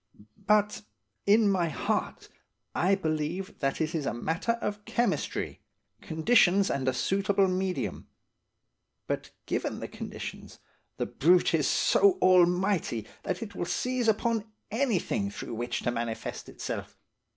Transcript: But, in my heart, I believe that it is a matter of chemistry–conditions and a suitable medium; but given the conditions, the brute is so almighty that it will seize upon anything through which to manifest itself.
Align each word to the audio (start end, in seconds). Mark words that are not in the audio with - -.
But, 0.47 0.81
in 1.27 1.47
my 1.47 1.69
heart, 1.69 2.27
I 2.73 2.95
believe 2.95 3.59
that 3.59 3.79
it 3.79 3.93
is 3.93 4.07
a 4.07 4.13
matter 4.15 4.53
of 4.53 4.83
chemistry–conditions 4.85 6.71
and 6.71 6.87
a 6.87 6.91
suitable 6.91 7.47
medium; 7.47 8.07
but 9.05 9.29
given 9.45 9.79
the 9.79 9.87
conditions, 9.87 10.57
the 10.97 11.05
brute 11.05 11.53
is 11.53 11.67
so 11.67 12.17
almighty 12.19 13.05
that 13.21 13.43
it 13.43 13.53
will 13.53 13.65
seize 13.65 14.07
upon 14.07 14.45
anything 14.71 15.29
through 15.29 15.53
which 15.53 15.81
to 15.81 15.91
manifest 15.91 16.49
itself. 16.49 16.97